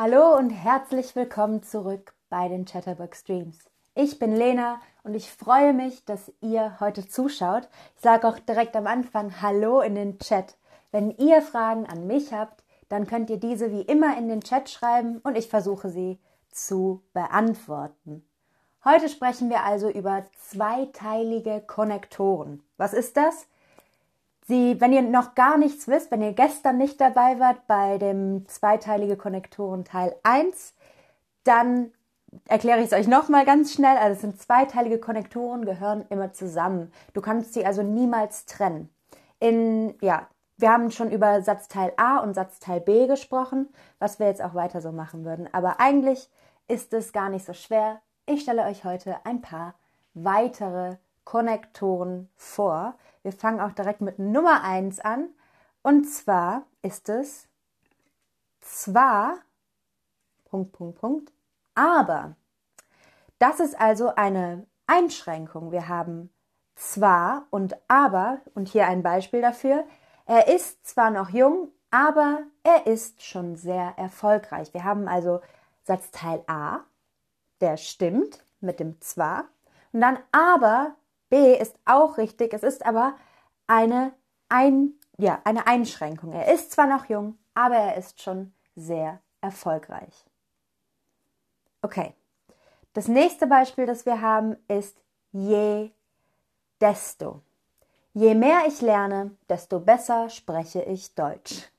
[0.00, 3.58] Hallo und herzlich willkommen zurück bei den Chatterbug Streams.
[3.96, 7.68] Ich bin Lena und ich freue mich, dass ihr heute zuschaut.
[7.96, 10.56] Ich sage auch direkt am Anfang Hallo in den Chat.
[10.92, 14.70] Wenn ihr Fragen an mich habt, dann könnt ihr diese wie immer in den Chat
[14.70, 18.24] schreiben und ich versuche sie zu beantworten.
[18.84, 22.62] Heute sprechen wir also über zweiteilige Konnektoren.
[22.76, 23.48] Was ist das?
[24.48, 28.48] Sie, wenn ihr noch gar nichts wisst, wenn ihr gestern nicht dabei wart bei dem
[28.48, 30.74] zweiteilige Konnektoren Teil 1,
[31.44, 31.92] dann
[32.46, 33.98] erkläre ich es euch nochmal ganz schnell.
[33.98, 36.90] Also es sind zweiteilige Konnektoren, gehören immer zusammen.
[37.12, 38.88] Du kannst sie also niemals trennen.
[39.38, 44.42] In, ja, wir haben schon über Satzteil A und Satzteil B gesprochen, was wir jetzt
[44.42, 45.46] auch weiter so machen würden.
[45.52, 46.30] Aber eigentlich
[46.68, 48.00] ist es gar nicht so schwer.
[48.24, 49.74] Ich stelle euch heute ein paar
[50.14, 50.96] weitere
[51.28, 55.28] Konnektoren vor, wir fangen auch direkt mit Nummer 1 an.
[55.82, 57.46] Und zwar ist es
[58.62, 59.36] zwar,
[60.46, 61.32] Punkt, Punkt, Punkt,
[61.74, 62.34] aber.
[63.38, 65.70] Das ist also eine Einschränkung.
[65.70, 66.30] Wir haben
[66.76, 69.84] zwar und aber, und hier ein Beispiel dafür.
[70.24, 74.72] Er ist zwar noch jung, aber er ist schon sehr erfolgreich.
[74.72, 75.42] Wir haben also
[75.82, 76.78] Satzteil A,
[77.60, 79.44] der stimmt mit dem zwar.
[79.92, 80.94] Und dann aber
[81.28, 83.14] B ist auch richtig, es ist aber
[83.66, 84.12] eine,
[84.48, 86.32] ein, ja, eine Einschränkung.
[86.32, 90.24] Er ist zwar noch jung, aber er ist schon sehr erfolgreich.
[91.82, 92.14] Okay.
[92.94, 94.96] Das nächste Beispiel, das wir haben, ist
[95.32, 95.90] je,
[96.80, 97.42] desto.
[98.14, 101.70] Je mehr ich lerne, desto besser spreche ich Deutsch.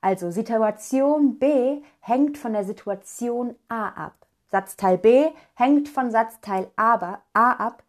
[0.00, 4.14] Also Situation B hängt von der Situation A ab.
[4.50, 6.94] Satzteil B hängt von Satzteil A
[7.34, 7.82] ab.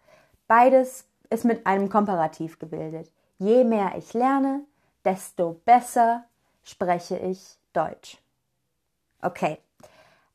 [0.47, 3.11] Beides ist mit einem Komparativ gebildet.
[3.37, 4.61] Je mehr ich lerne,
[5.03, 6.25] desto besser
[6.63, 8.17] spreche ich Deutsch.
[9.21, 9.59] Okay.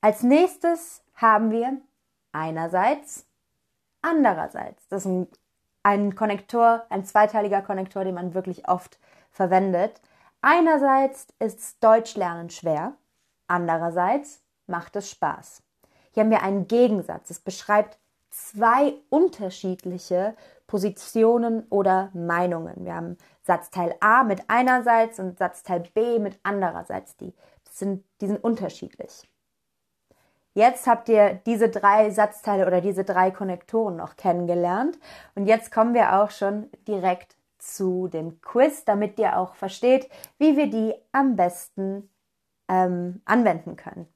[0.00, 1.80] Als nächstes haben wir
[2.32, 3.26] einerseits,
[4.00, 4.88] andererseits.
[4.88, 5.28] Das ist ein,
[5.82, 8.98] ein Konnektor, ein zweiteiliger Konnektor, den man wirklich oft
[9.30, 10.00] verwendet.
[10.40, 12.94] Einerseits ist Deutschlernen schwer,
[13.46, 15.62] andererseits macht es Spaß.
[16.12, 17.30] Hier haben wir einen Gegensatz.
[17.30, 17.98] Es beschreibt
[18.32, 20.34] zwei unterschiedliche
[20.66, 22.84] Positionen oder Meinungen.
[22.84, 27.16] Wir haben Satzteil A mit einerseits und Satzteil B mit andererseits.
[27.16, 27.34] Die
[27.70, 29.28] sind, die sind unterschiedlich.
[30.54, 34.98] Jetzt habt ihr diese drei Satzteile oder diese drei Konnektoren noch kennengelernt.
[35.34, 40.56] Und jetzt kommen wir auch schon direkt zu dem Quiz, damit ihr auch versteht, wie
[40.56, 42.10] wir die am besten
[42.68, 44.08] ähm, anwenden können.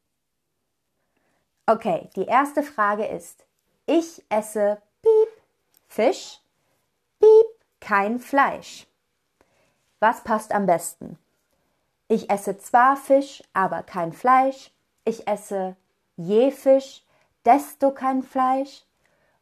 [1.67, 3.46] Okay, die erste Frage ist,
[3.87, 5.43] ich esse Piep
[5.89, 6.41] Fisch
[7.19, 7.47] Piep,
[7.81, 8.87] kein Fleisch.
[10.01, 11.19] Was passt am besten?
[12.09, 14.71] Ich esse zwar Fisch, aber kein Fleisch.
[15.05, 15.77] Ich esse
[16.17, 17.05] je Fisch,
[17.45, 18.85] desto kein Fleisch.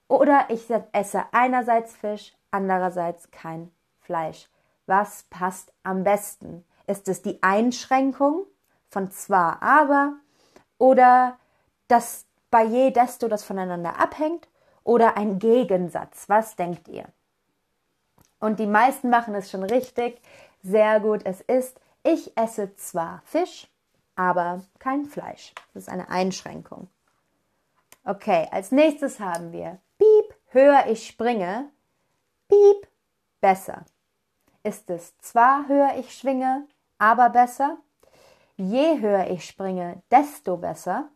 [0.09, 4.49] Oder ich esse einerseits Fisch, andererseits kein Fleisch.
[4.87, 6.65] Was passt am besten?
[6.87, 8.47] Ist es die Einschränkung
[8.89, 10.15] von zwar, aber
[10.79, 11.39] oder
[11.89, 14.47] das bei je, desto das voneinander abhängt
[14.85, 16.29] oder ein Gegensatz?
[16.29, 17.05] Was denkt ihr?
[18.39, 20.21] Und die meisten machen es schon richtig.
[20.63, 21.23] Sehr gut.
[21.25, 23.69] Es ist, ich esse zwar Fisch,
[24.15, 25.53] aber kein Fleisch.
[25.73, 26.87] Das ist eine Einschränkung.
[28.05, 31.71] Okay, als nächstes haben wir Piep, höher ich springe.
[32.47, 32.87] Piep,
[33.41, 33.85] besser.
[34.63, 37.79] Ist es zwar höher ich schwinge, aber besser?
[38.57, 41.09] Je höher ich springe, desto besser.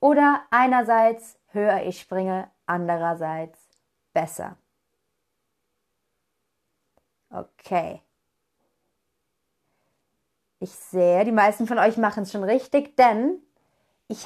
[0.00, 3.58] Oder einerseits höher ich springe, andererseits
[4.12, 4.56] besser.
[7.30, 8.02] Okay.
[10.60, 13.40] Ich sehe, die meisten von euch machen es schon richtig, denn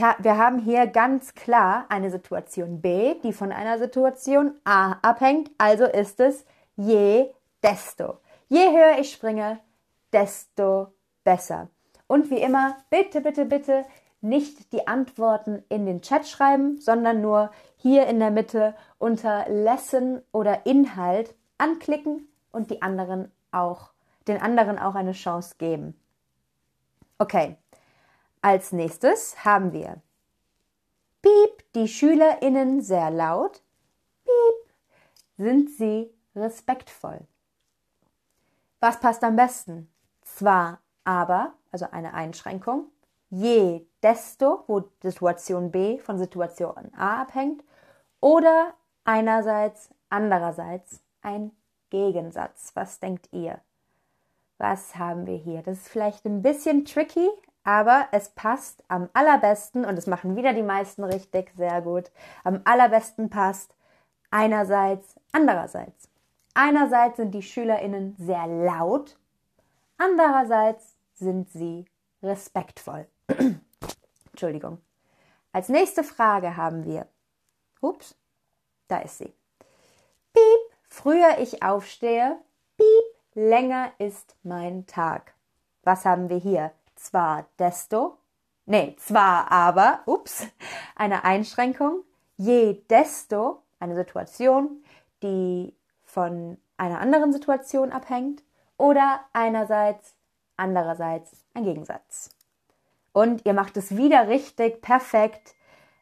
[0.01, 5.51] ha wir haben hier ganz klar eine Situation B, die von einer Situation A abhängt.
[5.59, 6.45] Also ist es
[6.77, 7.31] je,
[7.63, 8.19] desto.
[8.49, 9.59] Je höher ich springe,
[10.13, 10.93] desto
[11.25, 11.69] besser.
[12.07, 13.85] Und wie immer, bitte, bitte, bitte
[14.23, 20.23] nicht die Antworten in den Chat schreiben, sondern nur hier in der Mitte unter Lesson
[20.33, 23.91] oder Inhalt anklicken und die anderen auch,
[24.29, 26.01] den anderen auch eine Chance geben.
[27.19, 27.57] Okay.
[28.41, 30.03] Als nächstes haben wir
[31.23, 33.63] Piep, die SchülerInnen sehr laut.
[34.25, 34.75] Piep,
[35.37, 37.21] sind sie respektvoll.
[38.81, 39.89] Was passt am besten?
[40.23, 42.91] Zwar, aber, also eine Einschränkung.
[43.35, 47.65] Je, desto, wo Situation B von Situation A abhängt.
[48.21, 48.75] Oder
[49.05, 51.51] einerseits, andererseits ein
[51.89, 52.73] Gegensatz.
[52.75, 53.59] Was denkt ihr?
[54.59, 55.63] Was haben wir hier?
[55.63, 57.27] Das ist vielleicht ein bisschen tricky,
[57.65, 62.11] aber es passt am allerbesten, und es machen wieder die meisten richtig, sehr gut,
[62.45, 63.75] am allerbesten passt
[64.31, 66.11] einerseits, andererseits.
[66.53, 69.19] Einerseits sind die SchülerInnen sehr laut,
[69.97, 71.87] andererseits sind sie
[72.23, 73.07] respektvoll.
[74.31, 74.79] Entschuldigung.
[75.53, 77.07] Als nächste Frage haben wir,
[77.81, 78.17] ups,
[78.89, 79.33] da ist sie.
[80.33, 82.39] Piep, früher ich aufstehe,
[82.77, 85.35] piep, länger ist mein Tag.
[85.83, 86.73] Was haben wir hier?
[86.95, 88.17] Zwar desto,
[88.67, 90.47] nee, zwar aber, ups,
[90.95, 92.05] eine Einschränkung,
[92.37, 94.83] je desto, eine Situation,
[95.23, 95.75] die
[96.05, 98.43] von einer anderen Situation abhängt,
[98.77, 100.15] oder einerseits,
[100.57, 102.31] andererseits ein Gegensatz.
[103.13, 105.55] Und ihr macht es wieder richtig, perfekt.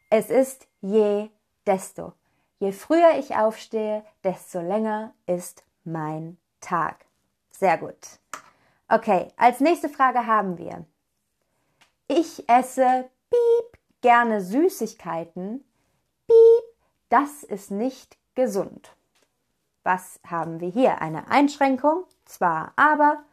[0.09, 1.29] Es ist je
[1.65, 2.13] desto.
[2.59, 7.05] Je früher ich aufstehe, desto länger ist mein Tag.
[7.49, 8.19] Sehr gut.
[8.87, 10.85] Okay, als nächste Frage haben wir.
[12.07, 15.63] Ich esse piep gerne Süßigkeiten.
[16.27, 16.63] Piep,
[17.09, 18.95] das ist nicht gesund.
[19.83, 21.01] Was haben wir hier?
[21.01, 23.23] Eine Einschränkung, zwar aber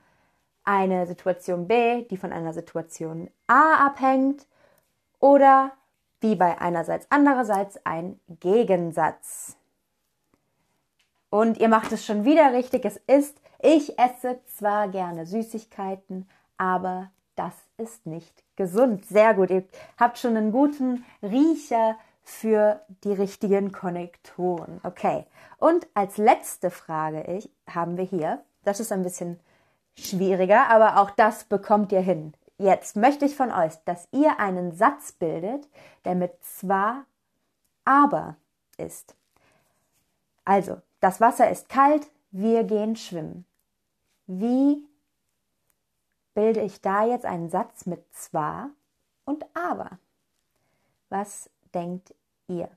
[0.69, 4.47] eine Situation B, die von einer Situation A abhängt
[5.19, 5.73] oder
[6.21, 9.57] wie bei einerseits andererseits ein Gegensatz.
[11.31, 12.85] Und ihr macht es schon wieder richtig.
[12.85, 16.29] Es ist, ich esse zwar gerne Süßigkeiten,
[16.59, 19.07] aber das ist nicht gesund.
[19.07, 19.49] Sehr gut.
[19.51, 19.65] Ihr
[19.99, 24.81] habt schon einen guten Riecher für die richtigen Konnektoren.
[24.83, 25.25] Okay.
[25.57, 29.41] Und als letzte Frage ich, haben wir hier, das ist ein bisschen
[29.99, 32.33] schwieriger, aber auch das bekommt ihr hin.
[32.59, 35.69] Jetzt möchte ich von euch, dass ihr einen Satz bildet,
[36.05, 37.05] der mit zwar,
[37.85, 38.37] aber
[38.77, 39.15] ist.
[40.45, 43.47] Also, das Wasser ist kalt, wir gehen schwimmen.
[44.27, 44.85] Wie
[46.35, 48.71] bilde ich da jetzt einen Satz mit zwar
[49.25, 49.99] und aber?
[51.09, 52.15] Was denkt
[52.49, 52.69] ihr?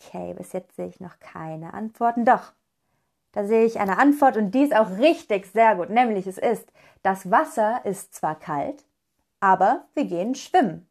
[0.00, 2.24] Okay, bis jetzt sehe ich noch keine Antworten.
[2.24, 2.52] Doch,
[3.32, 5.90] da sehe ich eine Antwort und die ist auch richtig sehr gut.
[5.90, 8.84] Nämlich es ist, das Wasser ist zwar kalt,
[9.40, 10.88] aber wir gehen schwimmen.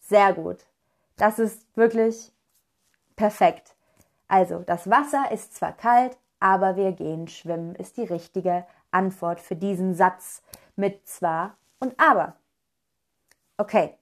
[0.00, 0.66] Sehr gut.
[1.16, 2.32] Das ist wirklich
[3.14, 3.74] perfekt.
[4.28, 9.56] Also, das Wasser ist zwar kalt, aber wir gehen schwimmen, ist die richtige Antwort für
[9.56, 10.42] diesen Satz
[10.74, 12.36] mit zwar und aber.
[13.56, 13.96] Okay,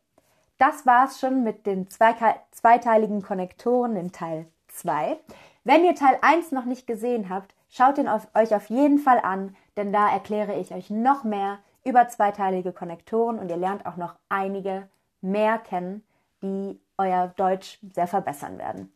[0.59, 5.19] das war's schon mit den zweiteiligen Konnektoren in Teil 2.
[5.65, 9.21] Wenn ihr Teil 1 noch nicht gesehen habt, schaut ihn auf, euch auf jeden Fall
[9.21, 13.97] an, denn da erkläre ich euch noch mehr über zweiteilige Konnektoren und ihr lernt auch
[13.97, 14.89] noch einige
[15.21, 16.05] mehr kennen,
[16.43, 18.93] die euer Deutsch sehr verbessern werden.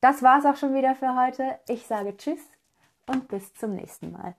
[0.00, 1.58] Das war's auch schon wieder für heute.
[1.68, 2.40] Ich sage Tschüss
[3.06, 4.34] und bis zum nächsten Mal.